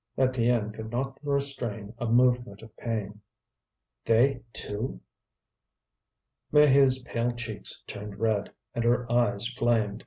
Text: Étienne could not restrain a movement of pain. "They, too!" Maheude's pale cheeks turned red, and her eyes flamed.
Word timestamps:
Étienne 0.17 0.73
could 0.73 0.89
not 0.91 1.19
restrain 1.21 1.93
a 1.99 2.07
movement 2.07 2.63
of 2.63 2.75
pain. 2.75 3.21
"They, 4.03 4.41
too!" 4.51 4.99
Maheude's 6.51 7.03
pale 7.03 7.33
cheeks 7.33 7.83
turned 7.85 8.17
red, 8.17 8.51
and 8.73 8.83
her 8.83 9.05
eyes 9.11 9.47
flamed. 9.49 9.99